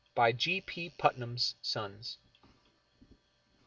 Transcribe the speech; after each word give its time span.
Putnam's 0.97 1.53
Sons. 1.61 2.17